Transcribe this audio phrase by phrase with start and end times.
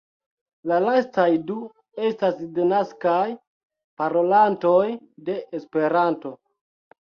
[0.69, 1.57] La lastaj du
[2.09, 3.19] estas denaskaj
[4.03, 4.81] parolantoj
[5.29, 6.35] de Esperanto.